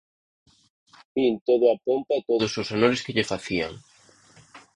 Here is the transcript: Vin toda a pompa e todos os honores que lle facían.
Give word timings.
Vin 1.19 1.33
toda 1.49 1.67
a 1.71 1.79
pompa 1.85 2.13
e 2.19 2.25
todos 2.29 2.51
os 2.61 2.67
honores 2.73 3.03
que 3.05 3.15
lle 3.15 3.29
facían. 3.31 3.73